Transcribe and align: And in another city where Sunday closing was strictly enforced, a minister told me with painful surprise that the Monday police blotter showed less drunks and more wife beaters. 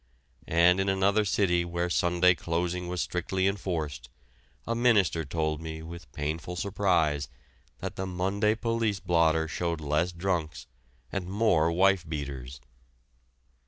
And 0.47 0.79
in 0.79 0.89
another 0.89 1.23
city 1.25 1.63
where 1.63 1.87
Sunday 1.87 2.33
closing 2.33 2.87
was 2.87 3.03
strictly 3.03 3.45
enforced, 3.47 4.09
a 4.65 4.73
minister 4.73 5.23
told 5.23 5.61
me 5.61 5.83
with 5.83 6.11
painful 6.11 6.55
surprise 6.55 7.29
that 7.81 7.97
the 7.97 8.07
Monday 8.07 8.55
police 8.55 8.99
blotter 8.99 9.47
showed 9.47 9.79
less 9.79 10.11
drunks 10.11 10.65
and 11.11 11.27
more 11.29 11.71
wife 11.71 12.03
beaters. 12.09 12.61